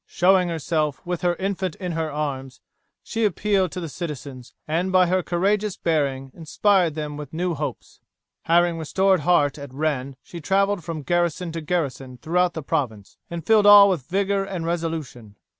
Showing 0.07 0.49
herself, 0.49 0.99
with 1.05 1.21
her 1.21 1.35
infant 1.35 1.75
in 1.75 1.91
her 1.91 2.11
arms, 2.11 2.59
she 3.03 3.23
appealed 3.23 3.71
to 3.73 3.79
the 3.79 3.87
citizens, 3.87 4.51
and 4.67 4.91
by 4.91 5.05
her 5.05 5.21
courageous 5.21 5.77
bearing 5.77 6.31
inspired 6.33 6.95
them 6.95 7.17
with 7.17 7.31
new 7.31 7.53
hopes. 7.53 7.99
Having 8.45 8.79
restored 8.79 9.19
heart 9.19 9.59
at 9.59 9.71
Rennes 9.71 10.15
she 10.23 10.41
traveled 10.41 10.83
from 10.83 11.03
garrison 11.03 11.51
to 11.51 11.61
garrison 11.61 12.17
throughout 12.17 12.55
the 12.55 12.63
province, 12.63 13.19
and 13.29 13.45
filled 13.45 13.67
all 13.67 13.89
with 13.91 14.07
vigour 14.09 14.43
and 14.43 14.65
resolution. 14.65 15.35